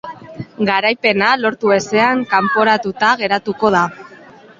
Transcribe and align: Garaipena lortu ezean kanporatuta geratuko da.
Garaipena 0.69 1.27
lortu 1.41 1.73
ezean 1.75 2.23
kanporatuta 2.31 3.11
geratuko 3.21 3.71
da. 3.77 3.83